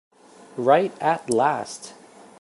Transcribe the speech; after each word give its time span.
Right 0.57 0.99
at 0.99 1.29
last! 1.29 1.93